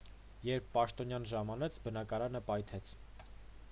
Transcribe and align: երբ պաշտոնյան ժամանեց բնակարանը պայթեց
երբ 0.47 0.71
պաշտոնյան 0.77 1.29
ժամանեց 1.33 1.79
բնակարանը 1.87 2.45
պայթեց 2.51 2.97